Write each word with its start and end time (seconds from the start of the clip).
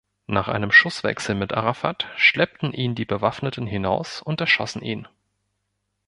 Nach 0.25 0.47
einem 0.47 0.71
Schusswechsel 0.71 1.35
mit 1.35 1.53
Arafat 1.53 2.09
schleppten 2.15 2.73
ihn 2.73 2.95
die 2.95 3.05
Bewaffneten 3.05 3.67
hinaus 3.67 4.23
und 4.23 4.41
erschossen 4.41 4.81
ihn. 4.81 5.07